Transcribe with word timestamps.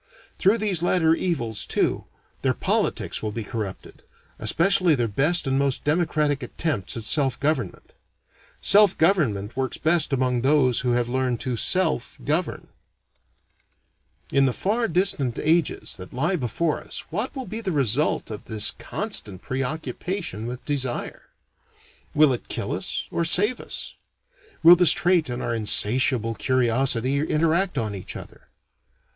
Through 0.39 0.57
these 0.57 0.81
latter 0.81 1.13
evils, 1.13 1.63
too, 1.67 2.05
their 2.41 2.55
politics 2.55 3.21
will 3.21 3.31
be 3.31 3.43
corrupted; 3.43 4.01
especially 4.39 4.95
their 4.95 5.07
best 5.07 5.45
and 5.45 5.59
most 5.59 5.83
democratic 5.83 6.41
attempts 6.41 6.97
at 6.97 7.03
self 7.03 7.39
government. 7.39 7.93
Self 8.63 8.97
government 8.97 9.55
works 9.55 9.77
best 9.77 10.11
among 10.11 10.41
those 10.41 10.79
who 10.79 10.93
have 10.93 11.07
learned 11.07 11.39
to 11.41 11.55
self 11.55 12.17
govern. 12.25 12.69
In 14.31 14.47
the 14.47 14.53
far 14.53 14.87
distant 14.87 15.37
ages 15.37 15.97
that 15.97 16.11
lie 16.15 16.35
before 16.35 16.81
us 16.81 17.05
what 17.11 17.35
will 17.35 17.45
be 17.45 17.61
the 17.61 17.71
result 17.71 18.31
of 18.31 18.45
this 18.45 18.71
constant 18.71 19.43
preoccupation 19.43 20.47
with 20.47 20.65
desire? 20.65 21.29
Will 22.15 22.33
it 22.33 22.47
kill 22.49 22.71
us 22.71 23.07
or 23.11 23.23
save 23.23 23.59
us? 23.59 23.93
Will 24.63 24.75
this 24.75 24.93
trait 24.93 25.29
and 25.29 25.43
our 25.43 25.53
insatiable 25.53 26.33
curiosity 26.33 27.19
interact 27.19 27.77
on 27.77 27.93
each 27.93 28.15
other? 28.15 28.47